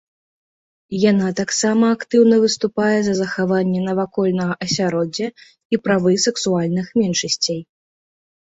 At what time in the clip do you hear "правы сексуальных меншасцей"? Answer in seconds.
5.89-7.61